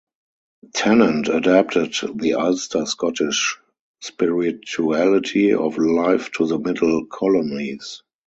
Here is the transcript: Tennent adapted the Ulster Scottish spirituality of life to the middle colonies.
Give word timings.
Tennent 0.73 1.27
adapted 1.29 1.93
the 2.15 2.33
Ulster 2.33 2.87
Scottish 2.87 3.59
spirituality 3.99 5.53
of 5.53 5.77
life 5.77 6.31
to 6.31 6.47
the 6.47 6.57
middle 6.57 7.05
colonies. 7.05 8.01